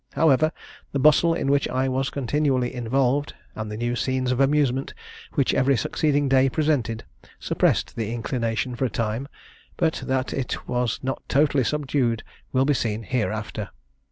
However, 0.13 0.51
the 0.93 0.97
bustle 0.99 1.35
in 1.35 1.51
which 1.51 1.67
I 1.67 1.87
was 1.87 2.09
continually 2.09 2.73
involved, 2.73 3.35
and 3.53 3.69
the 3.69 3.77
new 3.77 3.95
scenes 3.95 4.31
of 4.31 4.39
amusement 4.39 4.95
which 5.33 5.53
every 5.53 5.77
succeeding 5.77 6.27
day 6.27 6.49
presented, 6.49 7.03
suppressed 7.39 7.95
the 7.95 8.11
inclination 8.11 8.75
for 8.75 8.85
a 8.85 8.89
time; 8.89 9.27
but 9.77 10.01
that 10.07 10.33
it 10.33 10.67
was 10.67 10.99
not 11.03 11.21
totally 11.29 11.63
subdued 11.63 12.23
will 12.51 12.65
be 12.65 12.73
seen 12.73 13.03
hereafter. 13.03 13.69